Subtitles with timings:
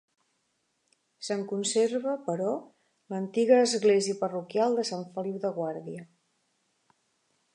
[1.27, 2.53] Se'n conserva, però,
[3.15, 6.07] l'antiga església parroquial de Sant Feliu de Guàrdia.